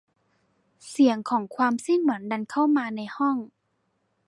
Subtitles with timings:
[0.89, 3.37] เสียงของความสิ้นหวังดังเข้ามาในห้อง